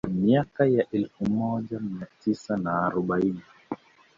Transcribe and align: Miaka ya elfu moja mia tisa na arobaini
Miaka 0.13 0.63
ya 0.69 0.89
elfu 0.91 1.25
moja 1.29 1.79
mia 1.79 2.07
tisa 2.23 2.57
na 2.57 2.81
arobaini 2.87 3.41